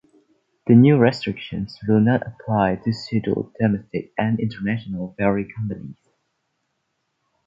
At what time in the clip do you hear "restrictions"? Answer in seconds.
0.97-1.77